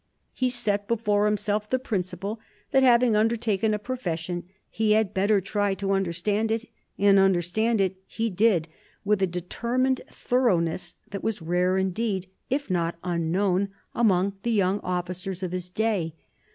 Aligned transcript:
He 0.33 0.49
set 0.49 0.87
before 0.87 1.25
himself 1.27 1.69
the 1.69 1.77
principle 1.77 2.39
that 2.71 2.81
having 2.81 3.15
undertaken 3.15 3.71
a 3.71 3.77
profession 3.77 4.45
he 4.67 4.93
had 4.93 5.13
better 5.13 5.39
try 5.39 5.75
to 5.75 5.91
understand 5.91 6.49
it, 6.49 6.65
and 6.97 7.19
understand 7.19 7.79
it 7.79 7.97
he 8.07 8.27
did 8.31 8.67
with 9.05 9.21
a 9.21 9.27
determined 9.27 10.01
thoroughness 10.07 10.95
that 11.11 11.23
was 11.23 11.39
rare 11.43 11.77
indeed, 11.77 12.25
if 12.49 12.67
not 12.67 12.95
unknown, 13.03 13.69
among 13.93 14.33
the 14.41 14.49
young 14.51 14.79
officers 14.79 15.43
of 15.43 15.51
his 15.51 15.69
day. 15.69 16.15